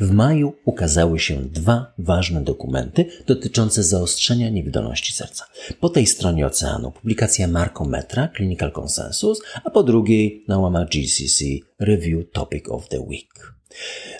W 0.00 0.10
maju 0.10 0.52
ukazały 0.64 1.18
się 1.18 1.44
dwa 1.44 1.94
ważne 1.98 2.44
dokumenty 2.44 3.06
dotyczące 3.26 3.82
zaostrzenia 3.82 4.50
niewydolności 4.50 5.12
serca. 5.12 5.44
Po 5.80 5.88
tej 5.88 6.06
stronie 6.06 6.46
oceanu 6.46 6.92
publikacja 6.92 7.48
Markometra 7.48 8.28
Clinical 8.36 8.72
Consensus, 8.72 9.40
a 9.64 9.70
po 9.70 9.82
drugiej 9.82 10.44
na 10.48 10.58
łamach 10.58 10.88
GCC 10.88 11.44
Review 11.78 12.30
Topic 12.32 12.68
of 12.68 12.88
the 12.88 13.00
Week. 13.00 13.54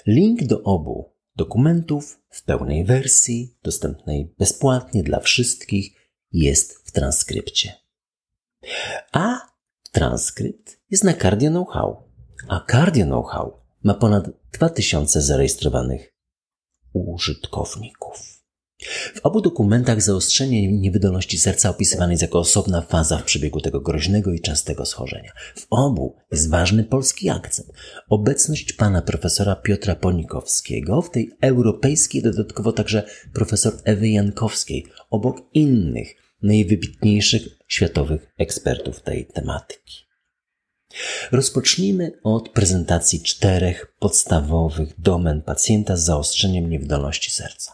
Link 0.06 0.44
do 0.44 0.62
obu 0.62 1.12
dokumentów 1.36 2.20
w 2.30 2.44
pełnej 2.44 2.84
wersji, 2.84 3.56
dostępnej 3.62 4.34
bezpłatnie 4.38 5.02
dla 5.02 5.20
wszystkich, 5.20 5.92
jest 6.32 6.88
w 6.88 6.92
transkrypcie. 6.92 7.72
A 9.12 9.40
transkrypt 9.92 10.80
jest 10.90 11.04
na 11.04 11.14
Cardio 11.14 11.50
Know-how. 11.50 11.96
A 12.48 12.66
Cardio 12.70 13.06
Know-how 13.06 13.60
ma 13.82 13.94
ponad 13.94 14.39
2000 14.52 15.22
zarejestrowanych 15.22 16.14
użytkowników. 16.92 18.40
W 19.14 19.20
obu 19.22 19.40
dokumentach 19.40 20.02
zaostrzenie 20.02 20.72
niewydolności 20.72 21.38
serca 21.38 21.70
opisywane 21.70 22.12
jest 22.12 22.22
jako 22.22 22.38
osobna 22.38 22.80
faza 22.80 23.18
w 23.18 23.24
przebiegu 23.24 23.60
tego 23.60 23.80
groźnego 23.80 24.32
i 24.32 24.40
częstego 24.40 24.86
schorzenia. 24.86 25.32
W 25.56 25.66
obu 25.70 26.16
jest 26.32 26.50
ważny 26.50 26.84
polski 26.84 27.30
akcent. 27.30 27.68
Obecność 28.08 28.72
pana 28.72 29.02
profesora 29.02 29.56
Piotra 29.56 29.94
Ponikowskiego, 29.94 31.02
w 31.02 31.10
tej 31.10 31.30
europejskiej 31.40 32.22
dodatkowo 32.22 32.72
także 32.72 33.02
profesor 33.34 33.72
Ewy 33.84 34.08
Jankowskiej, 34.08 34.86
obok 35.10 35.36
innych 35.54 36.08
najwybitniejszych 36.42 37.42
światowych 37.68 38.34
ekspertów 38.38 39.00
tej 39.00 39.26
tematyki. 39.26 40.09
Rozpocznijmy 41.32 42.12
od 42.22 42.48
prezentacji 42.48 43.22
czterech 43.22 43.94
podstawowych 43.98 45.00
domen 45.00 45.42
pacjenta 45.42 45.96
z 45.96 46.04
zaostrzeniem 46.04 46.70
niewydolności 46.70 47.30
serca. 47.30 47.72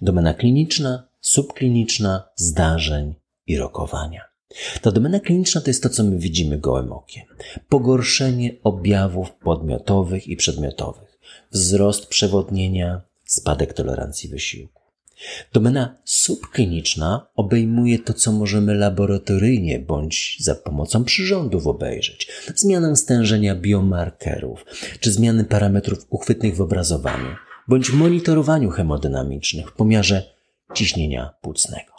Domena 0.00 0.34
kliniczna, 0.34 1.08
subkliniczna, 1.20 2.28
zdarzeń 2.36 3.14
i 3.46 3.56
rokowania. 3.56 4.24
Ta 4.82 4.92
domena 4.92 5.20
kliniczna 5.20 5.60
to 5.60 5.70
jest 5.70 5.82
to, 5.82 5.88
co 5.88 6.04
my 6.04 6.18
widzimy 6.18 6.58
gołym 6.58 6.92
okiem. 6.92 7.24
Pogorszenie 7.68 8.56
objawów 8.64 9.32
podmiotowych 9.32 10.28
i 10.28 10.36
przedmiotowych, 10.36 11.18
wzrost 11.50 12.06
przewodnienia, 12.06 13.02
spadek 13.24 13.72
tolerancji 13.72 14.28
wysiłku. 14.28 14.81
Domena 15.52 15.98
subkliniczna 16.04 17.26
obejmuje 17.34 17.98
to, 17.98 18.12
co 18.12 18.32
możemy 18.32 18.74
laboratoryjnie 18.74 19.78
bądź 19.78 20.36
za 20.40 20.54
pomocą 20.54 21.04
przyrządów 21.04 21.66
obejrzeć. 21.66 22.28
Zmianę 22.54 22.96
stężenia 22.96 23.54
biomarkerów, 23.54 24.64
czy 25.00 25.12
zmiany 25.12 25.44
parametrów 25.44 26.06
uchwytnych 26.10 26.56
w 26.56 26.60
obrazowaniu, 26.60 27.36
bądź 27.68 27.92
monitorowaniu 27.92 28.70
hemodynamicznych 28.70 29.68
w 29.70 29.72
pomiarze 29.72 30.22
ciśnienia 30.74 31.34
płucnego. 31.40 31.92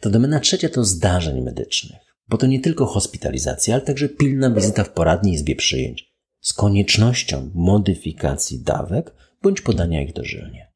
Ta 0.00 0.10
domena 0.10 0.40
trzecia 0.40 0.68
to 0.68 0.84
zdarzeń 0.84 1.40
medycznych, 1.40 2.00
bo 2.28 2.36
to 2.36 2.46
nie 2.46 2.60
tylko 2.60 2.86
hospitalizacja, 2.86 3.74
ale 3.74 3.84
także 3.84 4.08
pilna 4.08 4.50
wizyta 4.50 4.84
w 4.84 4.90
poradni 4.90 5.32
izbie 5.32 5.56
przyjęć 5.56 6.08
z 6.40 6.52
koniecznością 6.52 7.50
modyfikacji 7.54 8.62
dawek 8.62 9.14
bądź 9.42 9.60
podania 9.60 10.02
ich 10.02 10.12
dożylnie. 10.12 10.67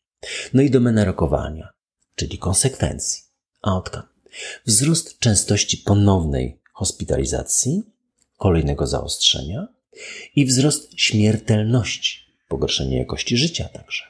No 0.54 0.62
i 0.62 0.70
domena 0.70 1.04
rokowania, 1.04 1.72
czyli 2.14 2.38
konsekwencji, 2.38 3.22
outcome. 3.62 4.06
Wzrost 4.66 5.18
częstości 5.18 5.78
ponownej 5.78 6.60
hospitalizacji, 6.72 7.82
kolejnego 8.38 8.86
zaostrzenia 8.86 9.68
i 10.36 10.46
wzrost 10.46 10.90
śmiertelności, 10.96 12.18
pogorszenie 12.48 12.98
jakości 12.98 13.36
życia 13.36 13.68
także. 13.68 14.02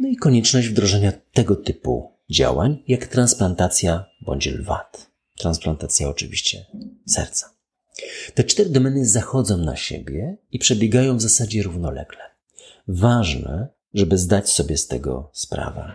No 0.00 0.08
i 0.08 0.16
konieczność 0.16 0.68
wdrożenia 0.68 1.12
tego 1.32 1.56
typu 1.56 2.12
działań, 2.30 2.82
jak 2.88 3.06
transplantacja 3.06 4.04
bądź 4.20 4.46
LWAT. 4.46 5.10
Transplantacja 5.38 6.08
oczywiście 6.08 6.66
serca. 7.06 7.54
Te 8.34 8.44
cztery 8.44 8.70
domeny 8.70 9.06
zachodzą 9.06 9.56
na 9.56 9.76
siebie 9.76 10.36
i 10.52 10.58
przebiegają 10.58 11.16
w 11.16 11.22
zasadzie 11.22 11.62
równolegle. 11.62 12.18
Ważne, 12.88 13.68
żeby 13.94 14.18
zdać 14.18 14.50
sobie 14.50 14.76
z 14.76 14.86
tego 14.86 15.30
sprawę. 15.32 15.92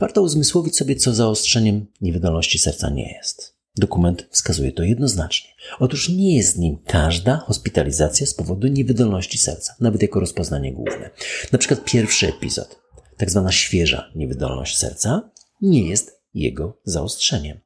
Warto 0.00 0.22
uzmysłowić 0.22 0.76
sobie, 0.76 0.96
co 0.96 1.14
zaostrzeniem 1.14 1.86
niewydolności 2.00 2.58
serca 2.58 2.90
nie 2.90 3.12
jest. 3.12 3.58
Dokument 3.76 4.26
wskazuje 4.30 4.72
to 4.72 4.82
jednoznacznie. 4.82 5.50
Otóż 5.78 6.08
nie 6.08 6.36
jest 6.36 6.58
nim 6.58 6.78
każda 6.86 7.36
hospitalizacja 7.36 8.26
z 8.26 8.34
powodu 8.34 8.66
niewydolności 8.66 9.38
serca, 9.38 9.74
nawet 9.80 10.02
jako 10.02 10.20
rozpoznanie 10.20 10.72
główne. 10.72 11.10
Na 11.52 11.58
przykład 11.58 11.84
pierwszy 11.84 12.28
epizod, 12.28 12.80
tak 13.16 13.30
zwana 13.30 13.52
świeża 13.52 14.10
niewydolność 14.14 14.78
serca, 14.78 15.30
nie 15.62 15.88
jest 15.88 16.20
jego 16.34 16.80
zaostrzeniem. 16.84 17.60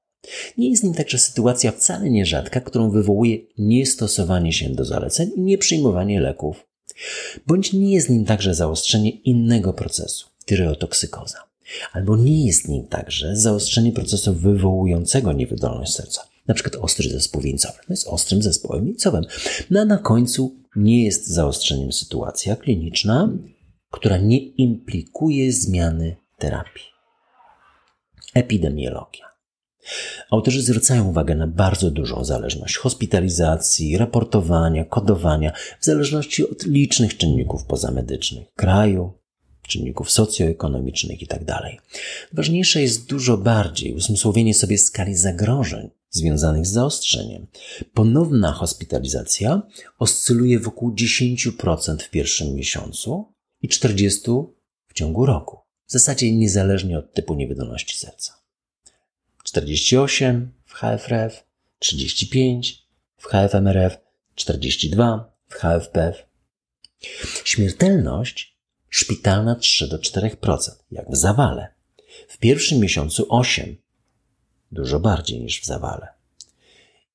Nie 0.59 0.71
jest 0.71 0.85
nim 0.85 0.95
także 0.95 1.19
sytuacja 1.19 1.73
wcale 1.73 2.11
nierzadka, 2.11 2.61
którą 2.61 2.91
wywołuje 2.91 3.39
niestosowanie 3.59 4.53
się 4.53 4.69
do 4.69 4.85
zaleceń 4.85 5.31
i 5.37 5.41
nieprzyjmowanie 5.41 6.21
leków 6.21 6.67
Bądź 7.47 7.73
nie 7.73 7.95
jest 7.95 8.11
nim 8.11 8.25
także 8.25 8.55
zaostrzenie 8.55 9.11
innego 9.11 9.73
procesu, 9.73 10.27
tyreotoksykoza. 10.47 11.39
Albo 11.93 12.17
nie 12.17 12.47
jest 12.47 12.69
nim 12.69 12.87
także 12.87 13.37
zaostrzenie 13.37 13.93
procesu 13.93 14.35
wywołującego 14.35 15.33
niewydolność 15.33 15.93
serca, 15.93 16.23
na 16.47 16.55
przykład 16.55 16.77
ostry 16.77 17.11
zespół 17.11 17.43
wieńcowy. 17.43 17.79
No 17.89 17.93
jest 17.93 18.09
ostrym 18.09 18.43
zespołem 18.43 18.85
wieńcowym. 18.85 19.25
No 19.71 19.81
a 19.81 19.85
na 19.85 19.99
końcu 19.99 20.57
nie 20.77 21.05
jest 21.05 21.29
zaostrzeniem 21.29 21.93
sytuacja 21.93 22.57
kliniczna, 22.57 23.33
która 23.91 24.17
nie 24.17 24.39
implikuje 24.39 25.53
zmiany 25.53 26.17
terapii. 26.39 26.85
Epidemiologia. 28.35 29.32
Autorzy 30.31 30.63
zwracają 30.63 31.09
uwagę 31.09 31.35
na 31.35 31.47
bardzo 31.47 31.91
dużą 31.91 32.25
zależność 32.25 32.77
hospitalizacji, 32.77 33.99
raportowania, 33.99 34.85
kodowania, 34.85 35.53
w 35.81 35.85
zależności 35.85 36.51
od 36.51 36.67
licznych 36.67 37.17
czynników 37.17 37.65
pozamedycznych, 37.65 38.47
kraju, 38.55 39.13
czynników 39.67 40.11
socjoekonomicznych 40.11 41.21
itd. 41.21 41.45
Tak 41.45 41.63
Ważniejsze 42.33 42.83
jest 42.83 43.09
dużo 43.09 43.37
bardziej 43.37 43.95
uzmysłowienie 43.95 44.55
sobie 44.55 44.79
skali 44.79 45.17
zagrożeń 45.17 45.91
związanych 46.11 46.67
z 46.67 46.71
zaostrzeniem. 46.71 47.47
Ponowna 47.95 48.53
hospitalizacja 48.53 49.63
oscyluje 49.99 50.59
wokół 50.59 50.95
10% 50.95 51.99
w 51.99 52.11
pierwszym 52.11 52.55
miesiącu 52.55 53.33
i 53.63 53.69
40% 53.69 54.45
w 54.89 54.93
ciągu 54.93 55.27
roku. 55.27 55.59
W 55.87 55.93
zasadzie 55.93 56.37
niezależnie 56.37 56.99
od 56.99 57.13
typu 57.15 57.35
niewydolności 57.35 57.97
serca. 57.97 58.42
48 59.43 60.53
w 60.65 60.75
HFRF, 60.75 61.45
35 61.79 62.87
w 63.17 63.27
HFMRF, 63.27 63.99
42 64.35 65.33
w 65.49 65.55
HFPF. 65.55 66.27
Śmiertelność 67.45 68.59
szpitalna 68.89 69.55
3 69.55 69.89
do 69.89 69.99
4%, 69.99 70.71
jak 70.91 71.11
w 71.11 71.17
zawale. 71.17 71.75
W 72.29 72.39
pierwszym 72.39 72.79
miesiącu 72.79 73.27
8, 73.29 73.77
dużo 74.73 75.01
bardziej 75.01 75.41
niż 75.41 75.61
w 75.61 75.65
zawale. 75.65 76.09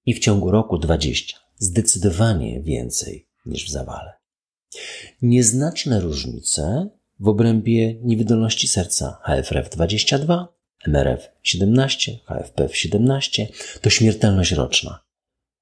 I 0.05 0.13
w 0.13 0.19
ciągu 0.19 0.51
roku 0.51 0.77
20, 0.77 1.37
zdecydowanie 1.57 2.61
więcej 2.61 3.27
niż 3.45 3.65
w 3.65 3.69
zawale. 3.69 4.13
Nieznaczne 5.21 5.99
różnice 5.99 6.89
w 7.19 7.27
obrębie 7.27 7.93
niewydolności 7.93 8.67
serca 8.67 9.19
HFRF 9.23 9.69
22 9.69 10.56
MRF 10.87 11.29
17, 11.43 12.19
HFPF 12.25 12.77
17 12.77 13.47
to 13.81 13.89
śmiertelność 13.89 14.51
roczna. 14.51 14.99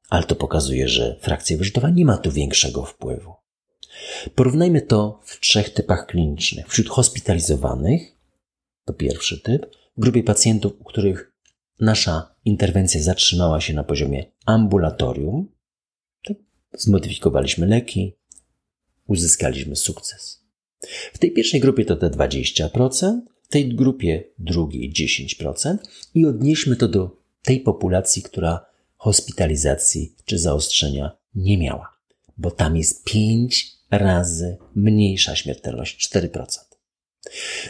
Ale 0.10 0.24
to 0.24 0.36
pokazuje, 0.36 0.88
że 0.88 1.16
frakcja 1.22 1.58
wyżytowa 1.58 1.90
nie 1.90 2.06
ma 2.06 2.18
tu 2.18 2.32
większego 2.32 2.86
wpływu. 2.86 3.34
Porównajmy 4.36 4.82
to 4.82 5.20
w 5.24 5.40
trzech 5.40 5.70
typach 5.70 6.06
klinicznych. 6.06 6.68
Wśród 6.68 6.90
hospitalizowanych 6.90 8.02
to 8.86 8.94
pierwszy 8.94 9.42
typ, 9.42 9.76
w 9.98 10.02
grupie 10.02 10.24
pacjentów, 10.24 10.74
u 10.80 10.84
których 10.84 11.32
nasza 11.80 12.36
interwencja 12.46 13.02
zatrzymała 13.02 13.62
się 13.62 13.74
na 13.74 13.84
poziomie 13.84 14.26
ambulatorium, 14.46 15.56
zmodyfikowaliśmy 16.74 17.68
leki, 17.68 18.14
uzyskaliśmy 19.08 19.76
sukces. 19.76 20.46
W 21.14 21.18
tej 21.18 21.32
pierwszej 21.32 21.60
grupie 21.60 21.86
to 21.86 21.96
te 21.96 22.10
20%, 22.10 23.20
w 23.46 23.48
tej 23.48 23.76
grupie 23.76 24.24
drugiej 24.40 24.94
10% 24.94 25.78
i 26.14 26.26
odnieśmy 26.26 26.76
to 26.76 26.88
do 26.88 27.18
tej 27.44 27.60
populacji, 27.60 28.24
która 28.24 28.66
hospitalizacji 28.98 30.16
czy 30.26 30.40
zaostrzenia 30.40 31.12
nie 31.36 31.58
miała. 31.58 31.96
bo 32.38 32.52
tam 32.52 32.78
jest 32.78 33.04
5 33.04 33.72
razy 33.92 34.58
mniejsza 34.76 35.36
śmiertelność 35.36 36.10
4%. 36.10 36.46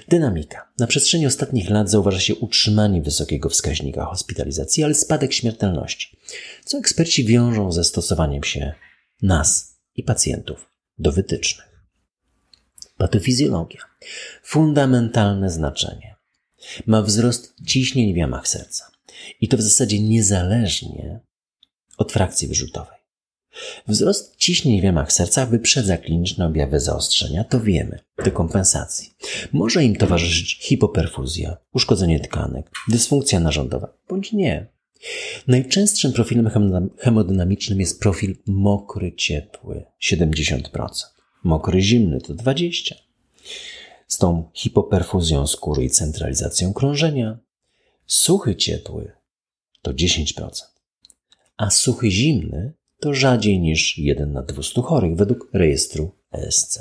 Dynamika. 0.08 0.72
Na 0.80 0.88
przestrzeni 0.88 1.26
ostatnich 1.28 1.70
lat 1.70 1.90
zauważa 1.90 2.20
się 2.20 2.36
utrzymanie 2.36 3.02
wysokiego 3.02 3.50
wskaźnika 3.50 4.06
hospitalizacji, 4.06 4.84
ale 4.84 4.94
spadek 4.94 5.34
śmiertelności, 5.34 6.18
co 6.66 6.78
eksperci 6.78 7.26
wiążą 7.26 7.72
ze 7.72 7.84
stosowaniem 7.84 8.44
się 8.44 8.74
nas 9.22 9.78
i 9.96 10.04
pacjentów 10.04 10.70
do 10.98 11.12
wytycznych. 11.12 11.75
Patofizjologia. 12.98 13.82
Fundamentalne 14.44 15.50
znaczenie. 15.50 16.16
Ma 16.86 17.02
wzrost 17.02 17.54
ciśnień 17.66 18.14
w 18.14 18.18
jamach 18.18 18.48
serca. 18.48 18.92
I 19.42 19.48
to 19.48 19.58
w 19.58 19.62
zasadzie 19.62 20.00
niezależnie 20.00 21.20
od 21.98 22.12
frakcji 22.12 22.48
wyrzutowej. 22.48 23.00
Wzrost 23.88 24.36
ciśnień 24.36 24.82
w 24.82 24.84
jamach 24.84 25.14
serca 25.14 25.46
wyprzedza 25.46 25.98
kliniczne 25.98 26.46
objawy 26.46 26.80
zaostrzenia, 26.80 27.44
to 27.44 27.60
wiemy, 27.60 28.00
dekompensacji. 28.24 29.14
Może 29.54 29.84
im 29.84 29.96
towarzyszyć 29.96 30.58
hipoperfuzja, 30.62 31.58
uszkodzenie 31.74 32.20
tkanek, 32.20 32.72
dysfunkcja 32.88 33.40
narządowa, 33.40 33.98
bądź 34.10 34.34
nie. 34.34 34.68
Najczęstszym 35.48 36.14
profilem 36.14 36.50
hemodynamicznym 36.98 37.80
jest 37.80 38.00
profil 38.00 38.36
mokry, 38.48 39.16
ciepły 39.16 39.86
70%, 40.04 40.60
mokry, 41.46 41.82
zimny 41.82 42.22
to 42.22 42.34
20%. 42.34 42.94
Z 44.08 44.18
tą 44.18 44.50
hipoperfuzją 44.54 45.48
skóry 45.48 45.84
i 45.84 45.90
centralizacją 45.90 46.74
krążenia, 46.74 47.38
suchy, 48.06 48.56
ciepły 48.56 49.12
to 49.82 49.94
10%, 49.94 50.50
a 51.58 51.70
suchy, 51.70 52.12
zimny 52.12 52.74
to 53.00 53.14
rzadziej 53.14 53.60
niż 53.60 53.98
1 53.98 54.34
na 54.34 54.44
200 54.44 54.82
chorych 54.82 55.16
według 55.16 55.50
rejestru 55.54 56.12
ESC. 56.32 56.80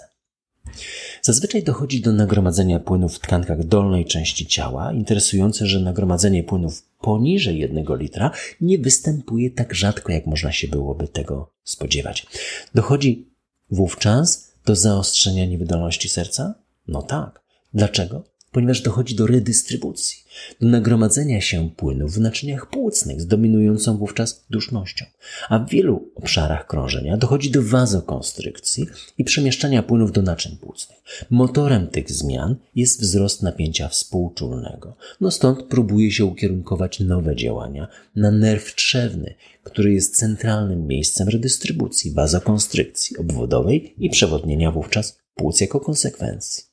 Zazwyczaj 1.22 1.62
dochodzi 1.62 2.00
do 2.00 2.12
nagromadzenia 2.12 2.80
płynów 2.80 3.14
w 3.14 3.18
tkankach 3.20 3.64
dolnej 3.64 4.04
części 4.04 4.46
ciała. 4.46 4.92
Interesujące, 4.92 5.66
że 5.66 5.80
nagromadzenie 5.80 6.44
płynów 6.44 6.82
poniżej 7.00 7.58
1 7.58 7.86
litra 7.98 8.30
nie 8.60 8.78
występuje 8.78 9.50
tak 9.50 9.74
rzadko, 9.74 10.12
jak 10.12 10.26
można 10.26 10.52
się 10.52 10.68
byłoby 10.68 11.08
tego 11.08 11.52
spodziewać. 11.64 12.26
Dochodzi 12.74 13.30
wówczas 13.70 14.53
do 14.64 14.76
zaostrzenia 14.76 15.46
niewydolności 15.46 16.08
serca? 16.08 16.54
No 16.88 17.02
tak. 17.02 17.44
Dlaczego? 17.74 18.24
Ponieważ 18.54 18.80
dochodzi 18.80 19.14
do 19.14 19.26
redystrybucji, 19.26 20.18
do 20.60 20.68
nagromadzenia 20.68 21.40
się 21.40 21.70
płynów 21.76 22.14
w 22.14 22.20
naczyniach 22.20 22.70
płucnych 22.70 23.20
z 23.20 23.26
dominującą 23.26 23.96
wówczas 23.96 24.44
dusznością, 24.50 25.04
a 25.48 25.58
w 25.58 25.68
wielu 25.68 26.12
obszarach 26.14 26.66
krążenia 26.66 27.16
dochodzi 27.16 27.50
do 27.50 27.62
wazokonstrykcji 27.62 28.86
i 29.18 29.24
przemieszczania 29.24 29.82
płynów 29.82 30.12
do 30.12 30.22
naczyń 30.22 30.56
płucnych. 30.56 30.98
Motorem 31.30 31.86
tych 31.86 32.12
zmian 32.12 32.56
jest 32.74 33.00
wzrost 33.00 33.42
napięcia 33.42 33.88
współczulnego. 33.88 34.96
No 35.20 35.30
stąd 35.30 35.62
próbuje 35.62 36.10
się 36.10 36.24
ukierunkować 36.24 37.00
nowe 37.00 37.36
działania 37.36 37.88
na 38.16 38.30
nerw 38.30 38.74
trzewny, 38.74 39.34
który 39.62 39.92
jest 39.92 40.16
centralnym 40.16 40.86
miejscem 40.86 41.28
redystrybucji, 41.28 42.12
wazokonstrykcji 42.12 43.16
obwodowej 43.16 43.94
i 43.98 44.10
przewodnienia 44.10 44.70
wówczas 44.70 45.18
płuc 45.34 45.60
jako 45.60 45.80
konsekwencji. 45.80 46.64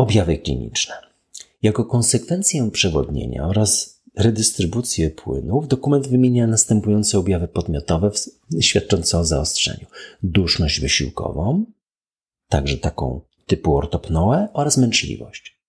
Objawy 0.00 0.38
kliniczne. 0.38 0.94
Jako 1.62 1.84
konsekwencję 1.84 2.70
przewodnienia 2.70 3.46
oraz 3.46 4.00
redystrybucję 4.16 5.10
płynów 5.10 5.68
dokument 5.68 6.08
wymienia 6.08 6.46
następujące 6.46 7.18
objawy 7.18 7.48
podmiotowe 7.48 8.10
świadczące 8.60 9.18
o 9.18 9.24
zaostrzeniu. 9.24 9.86
Duszność 10.22 10.80
wysiłkową, 10.80 11.64
także 12.48 12.78
taką 12.78 13.20
typu 13.46 13.76
ortopnoe 13.76 14.48
oraz 14.52 14.76
męczliwość. 14.76 15.60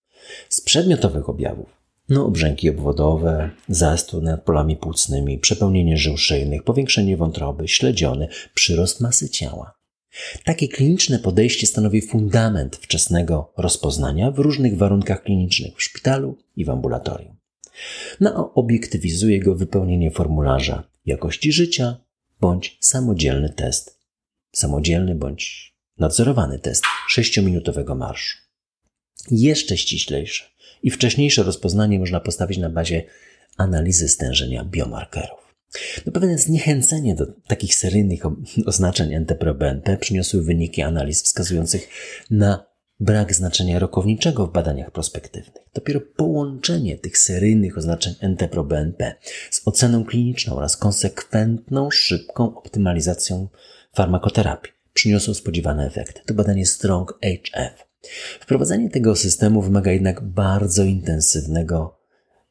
Z 0.49 0.61
przedmiotowych 0.61 1.29
objawów 1.29 1.69
no, 2.09 2.25
obrzęki 2.25 2.69
obwodowe, 2.69 3.49
zastój 3.69 4.23
nad 4.23 4.43
polami 4.43 4.77
płucnymi, 4.77 5.39
przepełnienie 5.39 5.97
żył 5.97 6.17
szyjnych, 6.17 6.63
powiększenie 6.63 7.17
wątroby, 7.17 7.67
śledziony, 7.67 8.27
przyrost 8.53 9.01
masy 9.01 9.29
ciała. 9.29 9.80
Takie 10.43 10.67
kliniczne 10.67 11.19
podejście 11.19 11.67
stanowi 11.67 12.01
fundament 12.01 12.75
wczesnego 12.75 13.53
rozpoznania 13.57 14.31
w 14.31 14.39
różnych 14.39 14.77
warunkach 14.77 15.23
klinicznych 15.23 15.75
w 15.75 15.83
szpitalu 15.83 16.37
i 16.55 16.65
w 16.65 16.69
ambulatorium. 16.69 17.37
No, 18.19 18.53
obiektywizuje 18.53 19.39
go 19.39 19.55
wypełnienie 19.55 20.11
formularza 20.11 20.83
jakości 21.05 21.51
życia 21.51 21.97
bądź 22.41 22.77
samodzielny 22.79 23.49
test, 23.49 23.99
samodzielny 24.51 25.15
bądź 25.15 25.73
nadzorowany 25.97 26.59
test 26.59 26.83
sześciominutowego 27.07 27.95
marszu. 27.95 28.37
Jeszcze 29.31 29.77
ściślejsze 29.77 30.43
i 30.83 30.91
wcześniejsze 30.91 31.43
rozpoznanie 31.43 31.99
można 31.99 32.19
postawić 32.19 32.57
na 32.57 32.69
bazie 32.69 33.03
analizy 33.57 34.09
stężenia 34.09 34.65
biomarkerów. 34.65 35.50
No 36.05 36.11
pewne 36.11 36.37
zniechęcenie 36.37 37.15
do 37.15 37.25
takich 37.47 37.75
seryjnych 37.75 38.21
oznaczeń 38.65 39.15
NT-proBNP 39.15 39.97
przyniosły 39.97 40.43
wyniki 40.43 40.81
analiz 40.81 41.23
wskazujących 41.23 41.89
na 42.29 42.71
brak 42.99 43.35
znaczenia 43.35 43.79
rokowniczego 43.79 44.47
w 44.47 44.51
badaniach 44.51 44.91
prospektywnych. 44.91 45.63
Dopiero 45.73 46.01
połączenie 46.01 46.97
tych 46.97 47.17
seryjnych 47.17 47.77
oznaczeń 47.77 48.13
NT-proBNP 48.21 49.13
z 49.51 49.61
oceną 49.65 50.05
kliniczną 50.05 50.55
oraz 50.55 50.77
konsekwentną, 50.77 51.91
szybką 51.91 52.55
optymalizacją 52.55 53.47
farmakoterapii 53.93 54.71
przyniosło 54.93 55.33
spodziewane 55.33 55.87
efekty. 55.87 56.21
To 56.25 56.33
badanie 56.33 56.65
Strong 56.65 57.19
HF. 57.23 57.87
Wprowadzenie 58.39 58.89
tego 58.89 59.15
systemu 59.15 59.61
wymaga 59.61 59.91
jednak 59.91 60.21
bardzo 60.21 60.83
intensywnego 60.83 62.00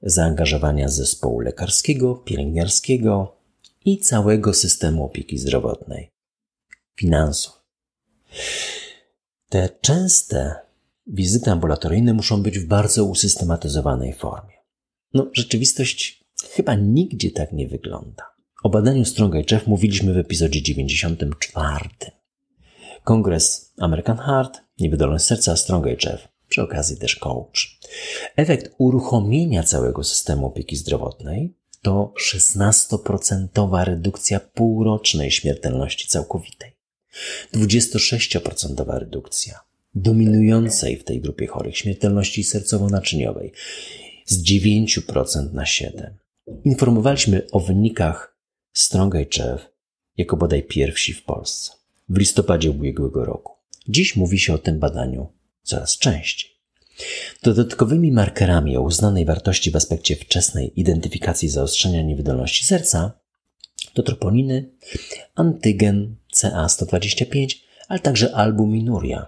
zaangażowania 0.02 0.88
zespołu 0.88 1.40
lekarskiego, 1.40 2.14
pielęgniarskiego 2.14 3.36
i 3.84 3.98
całego 3.98 4.54
systemu 4.54 5.04
opieki 5.04 5.38
zdrowotnej, 5.38 6.10
finansów. 6.96 7.52
Te 9.48 9.68
częste 9.80 10.54
wizyty 11.06 11.50
ambulatoryjne 11.50 12.12
muszą 12.12 12.42
być 12.42 12.58
w 12.58 12.66
bardzo 12.66 13.04
usystematyzowanej 13.04 14.14
formie. 14.14 14.54
No, 15.14 15.30
rzeczywistość 15.32 16.24
chyba 16.50 16.74
nigdzie 16.74 17.30
tak 17.30 17.52
nie 17.52 17.68
wygląda. 17.68 18.24
O 18.62 18.70
badaniu 18.70 19.04
Stronga 19.04 19.38
Jeff 19.50 19.66
mówiliśmy 19.66 20.14
w 20.14 20.18
epizodzie 20.18 20.62
94. 20.62 21.88
Kongres 23.04 23.74
American 23.78 24.16
Heart, 24.16 24.60
niewydolność 24.78 25.24
serca 25.24 25.56
Stronga 25.56 25.90
Jeff 25.90 26.29
przy 26.50 26.62
okazji 26.62 26.96
też 26.96 27.16
coach. 27.16 27.78
Efekt 28.36 28.74
uruchomienia 28.78 29.62
całego 29.62 30.04
systemu 30.04 30.46
opieki 30.46 30.76
zdrowotnej 30.76 31.54
to 31.82 32.14
16% 32.32 33.84
redukcja 33.84 34.40
półrocznej 34.40 35.30
śmiertelności 35.30 36.08
całkowitej, 36.08 36.76
26% 37.54 38.98
redukcja 38.98 39.60
dominującej 39.94 40.96
w 40.96 41.04
tej 41.04 41.20
grupie 41.20 41.46
chorych 41.46 41.78
śmiertelności 41.78 42.44
sercowo-naczyniowej 42.44 43.50
z 44.26 44.42
9% 44.42 45.52
na 45.52 45.64
7%. 45.64 46.10
Informowaliśmy 46.64 47.46
o 47.52 47.60
wynikach 47.60 48.36
Strong 48.72 49.14
HF 49.14 49.68
jako 50.16 50.36
bodaj 50.36 50.62
pierwsi 50.62 51.12
w 51.12 51.24
Polsce 51.24 51.72
w 52.08 52.18
listopadzie 52.18 52.70
ubiegłego 52.70 53.24
roku. 53.24 53.52
Dziś 53.88 54.16
mówi 54.16 54.38
się 54.38 54.54
o 54.54 54.58
tym 54.58 54.78
badaniu 54.78 55.32
coraz 55.62 55.98
częściej. 55.98 56.50
Dodatkowymi 57.42 58.12
markerami 58.12 58.76
o 58.76 58.82
uznanej 58.82 59.24
wartości 59.24 59.70
w 59.70 59.76
aspekcie 59.76 60.16
wczesnej 60.16 60.80
identyfikacji 60.80 61.48
zaostrzenia 61.48 62.02
niewydolności 62.02 62.64
serca 62.64 63.20
to 63.94 64.02
troponiny, 64.02 64.70
antygen 65.34 66.16
CA125, 66.36 67.56
ale 67.88 67.98
także 67.98 68.34
albuminuria, 68.34 69.26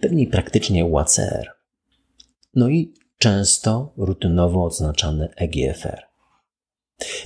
pewnie 0.00 0.26
praktycznie 0.26 0.84
UACR, 0.84 1.52
no 2.54 2.68
i 2.68 2.94
często 3.18 3.92
rutynowo 3.96 4.64
odznaczany 4.64 5.28
EGFR. 5.36 6.02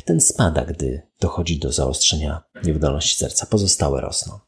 Ten 0.04 0.20
spada, 0.20 0.64
gdy 0.64 1.02
dochodzi 1.20 1.58
do 1.58 1.72
zaostrzenia 1.72 2.42
niewydolności 2.64 3.16
serca, 3.16 3.46
pozostałe 3.46 4.00
rosną. 4.00 4.38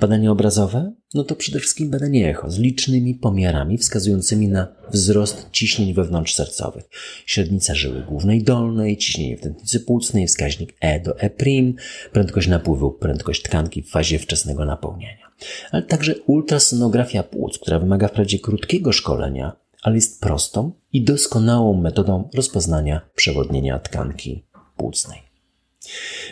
Badanie 0.00 0.30
obrazowe? 0.30 0.92
No 1.14 1.24
to 1.24 1.36
przede 1.36 1.60
wszystkim 1.60 1.90
badanie 1.90 2.30
echo 2.30 2.50
z 2.50 2.58
licznymi 2.58 3.14
pomiarami 3.14 3.78
wskazującymi 3.78 4.48
na 4.48 4.68
wzrost 4.90 5.46
ciśnień 5.52 5.94
wewnątrzsercowych. 5.94 6.84
Średnica 7.26 7.74
żyły 7.74 8.02
głównej 8.02 8.42
dolnej, 8.42 8.96
ciśnienie 8.96 9.36
w 9.36 9.40
tętnicy 9.40 9.80
płucnej, 9.80 10.26
wskaźnik 10.26 10.74
E 10.80 11.00
do 11.00 11.18
E', 11.18 11.74
prędkość 12.12 12.48
napływu, 12.48 12.92
prędkość 12.92 13.42
tkanki 13.42 13.82
w 13.82 13.90
fazie 13.90 14.18
wczesnego 14.18 14.64
napełniania. 14.64 15.32
Ale 15.70 15.82
także 15.82 16.14
ultrasonografia 16.26 17.22
płuc, 17.22 17.58
która 17.58 17.78
wymaga 17.78 18.08
wprawdzie 18.08 18.38
krótkiego 18.38 18.92
szkolenia, 18.92 19.56
ale 19.82 19.94
jest 19.94 20.20
prostą 20.20 20.72
i 20.92 21.04
doskonałą 21.04 21.74
metodą 21.74 22.28
rozpoznania 22.34 23.00
przewodnienia 23.14 23.78
tkanki 23.78 24.44
płucnej. 24.76 25.31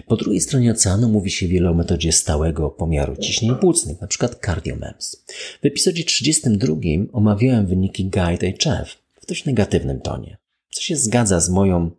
Po 0.06 0.16
drugiej 0.16 0.40
stronie 0.40 0.70
oceanu 0.72 1.08
mówi 1.08 1.30
się 1.30 1.48
wiele 1.48 1.70
o 1.70 1.74
metodzie 1.74 2.12
stałego 2.12 2.70
pomiaru 2.70 3.16
ciśnień 3.16 3.54
płucnych, 3.56 3.98
np. 3.98 4.28
CardioMEMS. 4.44 5.24
W 5.62 5.66
epizodzie 5.66 6.04
32 6.04 6.76
omawiałem 7.12 7.66
wyniki 7.66 8.04
Guide 8.04 8.52
HF 8.52 8.96
w 9.22 9.26
dość 9.26 9.44
negatywnym 9.44 10.00
tonie, 10.00 10.38
co 10.70 10.82
się 10.82 10.96
zgadza 10.96 11.40
z 11.40 11.50
moją 11.50 11.90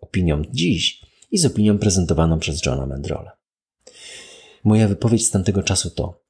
opinią 0.00 0.42
dziś 0.52 1.02
i 1.30 1.38
z 1.38 1.46
opinią 1.46 1.78
prezentowaną 1.78 2.38
przez 2.38 2.66
Johna 2.66 2.86
Mendrola. 2.86 3.36
Moja 4.64 4.88
wypowiedź 4.88 5.26
z 5.26 5.30
tamtego 5.30 5.62
czasu 5.62 5.90
to 5.90 6.22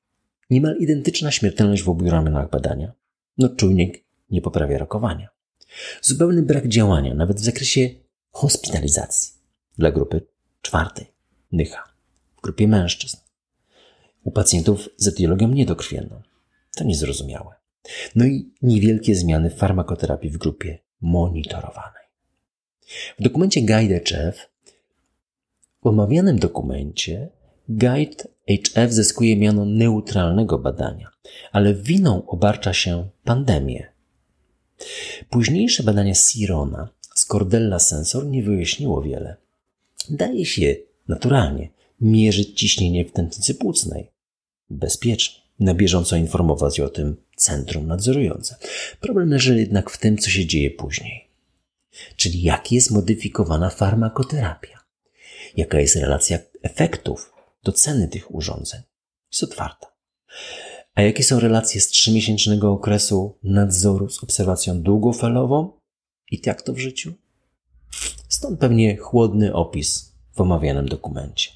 niemal 0.50 0.76
identyczna 0.80 1.30
śmiertelność 1.30 1.82
w 1.82 1.88
obu 1.88 2.10
ramionach 2.10 2.50
badania. 2.50 2.92
No 3.38 3.48
czujnik 3.48 4.04
nie 4.30 4.42
poprawia 4.42 4.78
rokowania. 4.78 5.28
Zupełny 6.02 6.42
brak 6.42 6.68
działania, 6.68 7.14
nawet 7.14 7.36
w 7.36 7.44
zakresie 7.44 7.90
hospitalizacji 8.30 9.32
dla 9.78 9.90
grupy 9.90 10.31
czwartej, 10.62 11.06
nycha, 11.52 11.84
w 12.38 12.40
grupie 12.40 12.68
mężczyzn. 12.68 13.16
U 14.24 14.30
pacjentów 14.30 14.88
z 14.96 15.08
etiologią 15.08 15.48
niedokrwienną. 15.48 16.22
To 16.76 16.84
niezrozumiałe. 16.84 17.54
No 18.14 18.24
i 18.24 18.52
niewielkie 18.62 19.14
zmiany 19.14 19.50
w 19.50 19.58
farmakoterapii 19.58 20.30
w 20.30 20.38
grupie 20.38 20.78
monitorowanej. 21.00 22.02
W 23.18 23.22
dokumencie 23.22 23.60
Guide 23.60 24.00
HF, 24.00 24.48
w 25.82 25.86
omawianym 25.86 26.38
dokumencie, 26.38 27.28
Guide 27.68 28.24
HF 28.48 28.92
zyskuje 28.92 29.36
miano 29.36 29.64
neutralnego 29.64 30.58
badania, 30.58 31.10
ale 31.52 31.74
winą 31.74 32.26
obarcza 32.26 32.72
się 32.72 33.08
pandemię. 33.24 33.92
Późniejsze 35.30 35.82
badania 35.82 36.14
Sirona 36.14 36.88
z 37.14 37.24
Cordella 37.24 37.78
Sensor 37.78 38.26
nie 38.26 38.42
wyjaśniło 38.42 39.02
wiele. 39.02 39.36
Daje 40.10 40.46
się 40.46 40.76
naturalnie 41.08 41.68
mierzyć 42.00 42.60
ciśnienie 42.60 43.04
w 43.04 43.12
tętnicy 43.12 43.54
płucnej. 43.54 44.10
Bezpiecznie. 44.70 45.42
Na 45.60 45.74
bieżąco 45.74 46.16
informować 46.16 46.80
o 46.80 46.88
tym 46.88 47.16
centrum 47.36 47.86
nadzorujące. 47.86 48.56
Problem 49.00 49.30
leży 49.30 49.58
jednak 49.58 49.90
w 49.90 49.98
tym, 49.98 50.18
co 50.18 50.30
się 50.30 50.46
dzieje 50.46 50.70
później. 50.70 51.28
Czyli 52.16 52.42
jak 52.42 52.72
jest 52.72 52.90
modyfikowana 52.90 53.70
farmakoterapia. 53.70 54.78
Jaka 55.56 55.80
jest 55.80 55.96
relacja 55.96 56.38
efektów 56.62 57.32
do 57.64 57.72
ceny 57.72 58.08
tych 58.08 58.34
urządzeń. 58.34 58.80
Jest 59.32 59.42
otwarta. 59.42 59.86
A 60.94 61.02
jakie 61.02 61.24
są 61.24 61.40
relacje 61.40 61.80
z 61.80 61.88
trzymiesięcznego 61.88 62.72
okresu 62.72 63.38
nadzoru 63.42 64.08
z 64.08 64.22
obserwacją 64.22 64.82
długofalową 64.82 65.72
i 66.30 66.40
jak 66.46 66.62
to 66.62 66.72
w 66.72 66.78
życiu? 66.78 67.14
Stąd 68.28 68.58
pewnie 68.58 68.96
chłodny 68.96 69.54
opis 69.54 70.12
w 70.32 70.40
omawianym 70.40 70.88
dokumencie. 70.88 71.50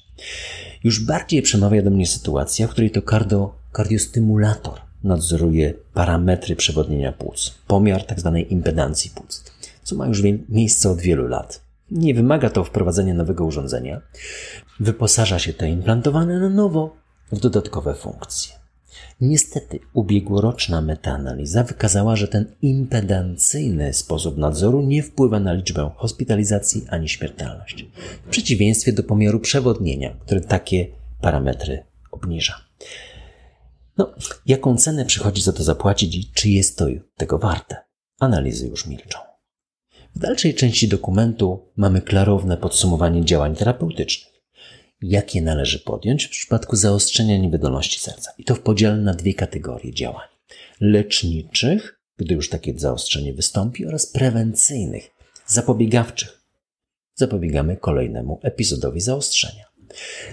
Już 0.83 1.05
bardziej 1.05 1.41
przemawia 1.41 1.81
do 1.81 1.89
mnie 1.89 2.07
sytuacja, 2.07 2.67
w 2.67 2.71
której 2.71 2.91
to 2.91 3.01
kardio, 3.01 3.55
kardiostymulator 3.71 4.81
nadzoruje 5.03 5.73
parametry 5.93 6.55
przewodnienia 6.55 7.11
płuc, 7.11 7.53
pomiar 7.67 8.05
tzw. 8.05 8.31
Tak 8.41 8.51
impedancji 8.51 9.11
płuc, 9.15 9.43
co 9.83 9.95
ma 9.95 10.07
już 10.07 10.23
miejsce 10.49 10.89
od 10.89 11.01
wielu 11.01 11.27
lat. 11.27 11.61
Nie 11.91 12.13
wymaga 12.13 12.49
to 12.49 12.63
wprowadzenia 12.63 13.13
nowego 13.13 13.45
urządzenia. 13.45 14.01
Wyposaża 14.79 15.39
się 15.39 15.53
te 15.53 15.69
implantowane 15.69 16.39
na 16.39 16.49
nowo 16.49 16.95
w 17.31 17.39
dodatkowe 17.39 17.93
funkcje. 17.93 18.55
Niestety 19.21 19.79
ubiegłoroczna 19.93 20.81
metaanaliza 20.81 21.63
wykazała, 21.63 22.15
że 22.15 22.27
ten 22.27 22.55
impedancyjny 22.61 23.93
sposób 23.93 24.37
nadzoru 24.37 24.81
nie 24.81 25.03
wpływa 25.03 25.39
na 25.39 25.53
liczbę 25.53 25.91
hospitalizacji 25.95 26.85
ani 26.89 27.09
śmiertelność, 27.09 27.85
w 28.25 28.29
przeciwieństwie 28.29 28.93
do 28.93 29.03
pomiaru 29.03 29.39
przewodnienia, 29.39 30.17
który 30.25 30.41
takie 30.41 30.87
parametry 31.21 31.83
obniża. 32.11 32.55
No, 33.97 34.13
jaką 34.45 34.77
cenę 34.77 35.05
przychodzi 35.05 35.41
za 35.41 35.53
to 35.53 35.63
zapłacić 35.63 36.15
i 36.15 36.31
czy 36.33 36.49
jest 36.49 36.77
to 36.77 36.85
tego 37.15 37.37
warte? 37.37 37.75
Analizy 38.19 38.67
już 38.67 38.87
milczą. 38.87 39.19
W 40.15 40.19
dalszej 40.19 40.55
części 40.55 40.87
dokumentu 40.87 41.71
mamy 41.77 42.01
klarowne 42.01 42.57
podsumowanie 42.57 43.25
działań 43.25 43.55
terapeutycznych 43.55 44.36
jakie 45.01 45.41
należy 45.41 45.79
podjąć 45.79 46.25
w 46.25 46.29
przypadku 46.29 46.75
zaostrzenia 46.75 47.37
niewydolności 47.37 47.99
serca. 47.99 48.31
I 48.37 48.43
to 48.43 48.55
w 48.55 48.59
podziale 48.59 48.97
na 48.97 49.13
dwie 49.13 49.33
kategorie 49.33 49.93
działań. 49.93 50.27
Leczniczych, 50.81 51.99
gdy 52.17 52.35
już 52.35 52.49
takie 52.49 52.79
zaostrzenie 52.79 53.33
wystąpi, 53.33 53.85
oraz 53.85 54.05
prewencyjnych, 54.05 55.09
zapobiegawczych. 55.47 56.41
Zapobiegamy 57.15 57.77
kolejnemu 57.77 58.39
epizodowi 58.43 59.01
zaostrzenia. 59.01 59.65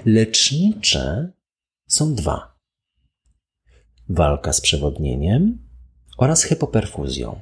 Lecznicze 0.04 1.32
są 1.86 2.14
dwa. 2.14 2.54
Walka 4.08 4.52
z 4.52 4.60
przewodnieniem 4.60 5.68
oraz 6.18 6.42
hypoperfuzją. 6.42 7.40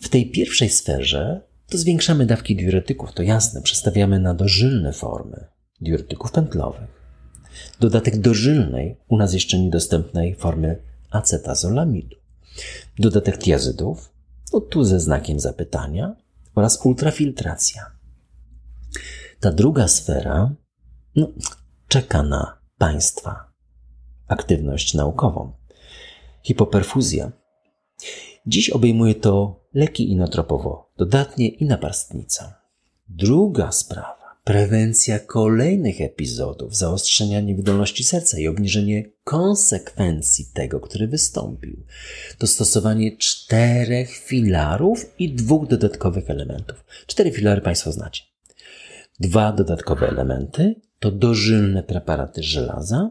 W 0.00 0.08
tej 0.08 0.30
pierwszej 0.30 0.70
sferze 0.70 1.47
to 1.70 1.78
zwiększamy 1.78 2.26
dawki 2.26 2.56
diuretyków, 2.56 3.12
to 3.12 3.22
jasne, 3.22 3.62
przestawiamy 3.62 4.20
na 4.20 4.34
dożylne 4.34 4.92
formy 4.92 5.46
diuretyków 5.80 6.32
pętlowych. 6.32 6.98
Dodatek 7.80 8.18
dożylnej, 8.18 8.96
u 9.08 9.16
nas 9.16 9.34
jeszcze 9.34 9.58
niedostępnej 9.58 10.34
formy 10.34 10.82
acetazolamidu. 11.10 12.16
Dodatek 12.98 13.38
tiazydów, 13.38 14.12
no 14.52 14.60
tu 14.60 14.84
ze 14.84 15.00
znakiem 15.00 15.40
zapytania, 15.40 16.16
oraz 16.54 16.86
ultrafiltracja. 16.86 17.90
Ta 19.40 19.52
druga 19.52 19.88
sfera 19.88 20.54
no, 21.16 21.28
czeka 21.88 22.22
na 22.22 22.58
Państwa 22.78 23.52
aktywność 24.28 24.94
naukową. 24.94 25.52
Hipoperfuzja. 26.42 27.32
Dziś 28.46 28.70
obejmuje 28.70 29.14
to 29.14 29.60
leki 29.78 30.12
inotropowo, 30.12 30.90
dodatnie 30.96 31.48
i 31.48 31.64
naparstnica. 31.64 32.60
Druga 33.08 33.72
sprawa. 33.72 34.18
Prewencja 34.44 35.18
kolejnych 35.18 36.00
epizodów 36.00 36.76
zaostrzenia 36.76 37.40
niewydolności 37.40 38.04
serca 38.04 38.38
i 38.38 38.48
obniżenie 38.48 39.04
konsekwencji 39.24 40.46
tego, 40.54 40.80
który 40.80 41.08
wystąpił. 41.08 41.76
To 42.38 42.46
stosowanie 42.46 43.16
czterech 43.16 44.16
filarów 44.16 45.06
i 45.18 45.34
dwóch 45.34 45.66
dodatkowych 45.66 46.30
elementów. 46.30 46.84
Cztery 47.06 47.32
filary 47.32 47.60
Państwo 47.60 47.92
znacie. 47.92 48.22
Dwa 49.20 49.52
dodatkowe 49.52 50.08
elementy 50.08 50.74
to 50.98 51.10
dożylne 51.10 51.82
preparaty 51.82 52.42
żelaza 52.42 53.10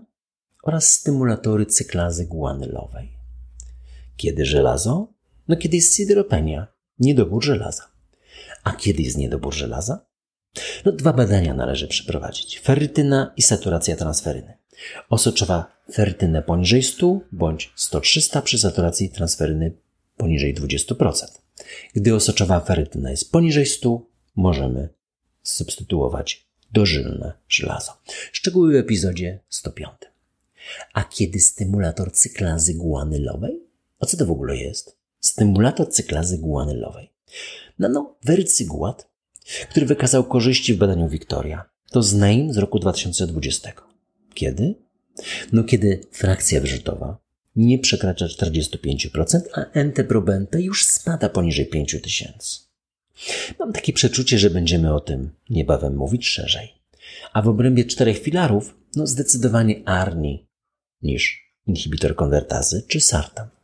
oraz 0.64 0.92
stymulatory 0.92 1.66
cyklazy 1.66 2.26
guanylowej. 2.26 3.10
Kiedy 4.18 4.46
żelazo? 4.46 5.17
No 5.48 5.58
kiedy 5.58 5.76
jest 5.76 5.96
sideropenia, 5.96 6.68
niedobór 7.00 7.44
żelaza. 7.44 7.84
A 8.64 8.72
kiedy 8.72 9.04
jest 9.04 9.18
niedobór 9.18 9.54
żelaza? 9.54 10.06
No, 10.86 10.92
dwa 10.92 11.14
badania 11.14 11.54
należy 11.54 11.88
przeprowadzić. 11.88 12.60
Ferytyna 12.60 13.34
i 13.38 13.42
saturacja 13.42 13.96
transferyny. 13.96 14.58
Osoczowa 15.10 15.78
ferytynę 15.94 16.42
poniżej 16.42 16.84
100 16.84 17.20
bądź 17.32 17.74
100-300 17.78 18.42
przy 18.42 18.60
saturacji 18.60 19.10
transferyny 19.10 19.72
poniżej 20.18 20.56
20%. 20.56 21.14
Gdy 21.94 22.16
osoczowa 22.16 22.60
ferytyna 22.60 23.12
jest 23.12 23.32
poniżej 23.32 23.66
100, 23.66 24.02
możemy 24.36 24.90
substytuować 25.44 26.48
dożylne 26.72 27.34
żelazo. 27.50 27.92
Szczegóły 28.32 28.74
w 28.74 28.76
epizodzie 28.76 29.40
105. 29.50 29.92
A 30.94 31.04
kiedy 31.04 31.40
stymulator 31.40 32.12
cyklazy 32.12 32.74
guanylowej? 32.74 33.64
O 34.00 34.06
co 34.06 34.18
to 34.18 34.26
w 34.26 34.32
ogóle 34.32 34.58
jest? 34.58 34.98
Stymulator 35.20 35.90
cyklazy 35.90 36.38
guanylowej. 36.38 37.10
Nanowerycyguat, 37.80 39.10
który 39.70 39.86
wykazał 39.86 40.24
korzyści 40.24 40.74
w 40.74 40.78
badaniu 40.78 41.10
Victoria. 41.10 41.70
To 41.92 42.04
z 42.04 42.14
z 42.54 42.58
roku 42.58 42.80
2020. 42.80 43.72
Kiedy? 44.34 44.76
No 45.54 45.64
kiedy 45.64 46.02
frakcja 46.12 46.62
wyrzutowa 46.62 47.18
nie 47.56 47.80
przekracza 47.80 48.26
45%, 48.26 49.40
a 49.54 49.80
NT-proBNP 49.80 50.62
już 50.62 50.86
spada 50.86 51.30
poniżej 51.30 51.66
5000. 51.66 52.60
Mam 53.60 53.74
takie 53.74 53.94
przeczucie, 53.94 54.40
że 54.40 54.50
będziemy 54.50 54.94
o 54.94 55.00
tym 55.00 55.30
niebawem 55.50 55.96
mówić 55.96 56.28
szerzej. 56.28 56.74
A 57.34 57.42
w 57.42 57.48
obrębie 57.48 57.86
czterech 57.86 58.20
filarów, 58.20 58.78
no 58.96 59.08
zdecydowanie 59.08 59.82
ARNI 59.86 60.48
niż 61.02 61.54
inhibitor 61.68 62.16
konwertazy 62.16 62.86
czy 62.88 63.02
SARTAN. 63.02 63.57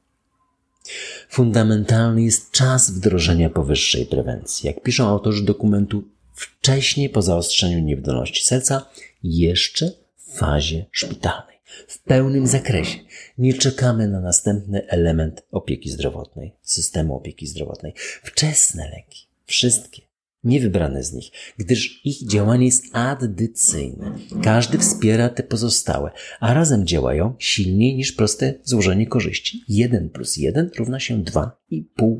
Fundamentalny 1.30 2.24
jest 2.24 2.52
czas 2.52 2.92
wdrożenia 2.92 3.50
powyższej 3.50 4.06
prewencji. 4.06 4.68
Jak 4.68 4.82
piszą 4.82 5.08
autorzy 5.08 5.44
dokumentu, 5.44 6.04
wcześniej 6.34 7.10
po 7.10 7.22
zaostrzeniu 7.22 7.80
niewydolności 7.80 8.46
serca, 8.46 8.86
jeszcze 9.24 9.92
w 10.18 10.38
fazie 10.38 10.86
szpitalnej, 10.92 11.58
w 11.88 12.00
pełnym 12.00 12.48
zakresie. 12.48 13.00
Nie 13.38 13.54
czekamy 13.54 14.08
na 14.08 14.20
następny 14.20 14.88
element 14.88 15.44
opieki 15.52 15.90
zdrowotnej, 15.90 16.54
systemu 16.62 17.16
opieki 17.16 17.48
zdrowotnej. 17.48 17.94
Wczesne 18.24 18.90
leki, 18.90 19.28
wszystkie 19.46 20.13
nie 20.44 20.60
wybrane 20.60 21.04
z 21.04 21.14
nich, 21.14 21.32
gdyż 21.58 22.06
ich 22.06 22.28
działanie 22.28 22.66
jest 22.66 22.86
addycyjne. 22.96 24.12
Każdy 24.44 24.78
wspiera 24.78 25.30
te 25.30 25.44
pozostałe, 25.44 26.12
a 26.40 26.54
razem 26.54 26.88
działają 26.88 27.36
silniej 27.40 27.96
niż 27.96 28.12
proste 28.12 28.54
złożenie 28.64 29.08
korzyści. 29.08 29.64
1 29.68 30.10
plus 30.10 30.38
1 30.38 30.70
równa 30.78 31.00
się 31.00 31.24
2,5. 31.24 32.20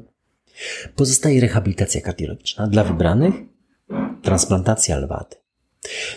Pozostaje 0.96 1.42
rehabilitacja 1.42 2.02
kardiologiczna 2.02 2.68
dla 2.68 2.84
wybranych, 2.84 3.34
transplantacja 4.22 4.98
lwaty. 4.98 5.36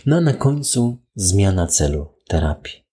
No 0.06 0.16
a 0.16 0.20
na 0.20 0.32
końcu 0.32 0.98
zmiana 1.14 1.66
celu 1.66 2.08
terapii 2.28 2.86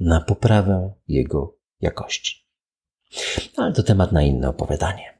na 0.00 0.20
poprawę 0.20 0.92
jego 1.08 1.58
jakości. 1.80 2.46
Ale 3.56 3.72
to 3.72 3.82
temat 3.82 4.12
na 4.12 4.22
inne 4.22 4.48
opowiadanie. 4.48 5.11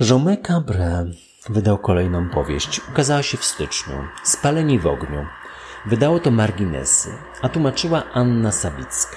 Jaume 0.00 0.36
Cabré 0.36 1.12
wydał 1.48 1.78
kolejną 1.78 2.28
powieść. 2.28 2.80
Ukazała 2.92 3.22
się 3.22 3.36
w 3.38 3.44
styczniu. 3.44 3.94
Spaleni 4.24 4.78
w 4.78 4.86
ogniu. 4.86 5.26
Wydało 5.86 6.20
to 6.20 6.30
marginesy, 6.30 7.08
a 7.42 7.48
tłumaczyła 7.48 8.04
Anna 8.12 8.52
Sawicka. 8.52 9.16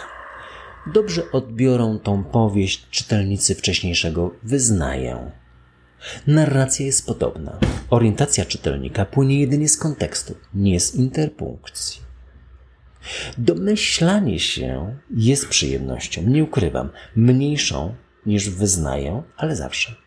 Dobrze 0.87 1.31
odbiorą 1.31 1.99
tą 1.99 2.23
powieść 2.23 2.89
czytelnicy 2.89 3.55
wcześniejszego 3.55 4.31
wyznaję. 4.43 5.31
Narracja 6.27 6.85
jest 6.85 7.05
podobna. 7.05 7.59
Orientacja 7.89 8.45
czytelnika 8.45 9.05
płynie 9.05 9.39
jedynie 9.39 9.69
z 9.69 9.77
kontekstu, 9.77 10.35
nie 10.53 10.79
z 10.79 10.95
interpunkcji. 10.95 12.01
Domyślanie 13.37 14.39
się 14.39 14.97
jest 15.15 15.47
przyjemnością, 15.47 16.21
nie 16.21 16.43
ukrywam, 16.43 16.89
mniejszą 17.15 17.95
niż 18.25 18.49
wyznaję, 18.49 19.23
ale 19.37 19.55
zawsze. 19.55 20.02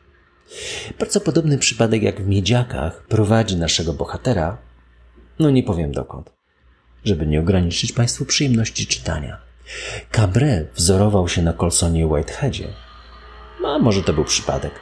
Bardzo 0.99 1.21
podobny 1.21 1.59
przypadek 1.59 2.03
jak 2.03 2.23
w 2.23 2.27
Miedziakach 2.27 3.07
prowadzi 3.07 3.57
naszego 3.57 3.93
bohatera, 3.93 4.59
no 5.39 5.51
nie 5.51 5.63
powiem 5.63 5.93
dokąd, 5.93 6.33
żeby 7.05 7.27
nie 7.27 7.41
ograniczyć 7.41 7.93
Państwu 7.93 8.25
przyjemności 8.25 8.87
czytania. 8.87 9.41
Cabret 10.11 10.71
wzorował 10.75 11.29
się 11.29 11.43
na 11.43 11.53
Colsonie 11.53 12.07
Whiteheadzie. 12.07 12.69
No, 13.63 13.75
a 13.75 13.79
może 13.79 14.03
to 14.03 14.13
był 14.13 14.25
przypadek. 14.25 14.73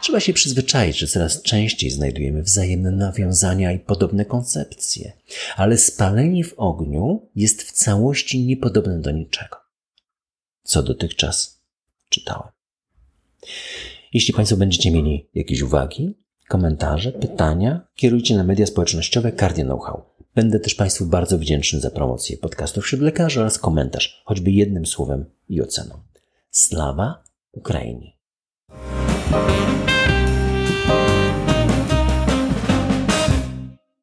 Trzeba 0.00 0.20
się 0.20 0.32
przyzwyczaić, 0.32 0.98
że 0.98 1.06
coraz 1.06 1.42
częściej 1.42 1.90
znajdujemy 1.90 2.42
wzajemne 2.42 2.90
nawiązania 2.90 3.72
i 3.72 3.78
podobne 3.78 4.24
koncepcje, 4.24 5.12
ale 5.56 5.78
spalenie 5.78 6.44
w 6.44 6.54
ogniu 6.56 7.30
jest 7.36 7.62
w 7.62 7.72
całości 7.72 8.44
niepodobne 8.44 9.00
do 9.00 9.10
niczego, 9.10 9.56
co 10.62 10.82
dotychczas 10.82 11.60
czytałem. 12.08 12.48
Jeśli 14.12 14.34
Państwo 14.34 14.56
będziecie 14.56 14.90
mieli 14.90 15.30
jakieś 15.34 15.62
uwagi, 15.62 16.18
komentarze, 16.48 17.12
pytania, 17.12 17.86
kierujcie 17.94 18.36
na 18.36 18.44
media 18.44 18.66
społecznościowe 18.66 19.32
Cardio 19.32 19.64
Know-how. 19.64 20.02
Będę 20.34 20.60
też 20.60 20.74
Państwu 20.74 21.06
bardzo 21.06 21.38
wdzięczny 21.38 21.80
za 21.80 21.90
promocję 21.90 22.36
podcastów 22.36 22.84
wśród 22.84 23.00
lekarzy 23.00 23.40
oraz 23.40 23.58
komentarz, 23.58 24.22
choćby 24.24 24.50
jednym 24.50 24.86
słowem 24.86 25.24
i 25.48 25.62
oceną. 25.62 25.94
Slawa 26.50 27.24
you. 29.32 29.91